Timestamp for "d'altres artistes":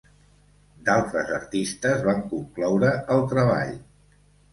0.85-2.01